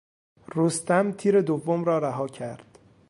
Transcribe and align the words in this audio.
رستم 0.55 1.11
تیر 1.11 1.41
دوم 1.41 1.83
را 1.85 1.97
رها 1.97 2.27
کرد. 2.27 2.77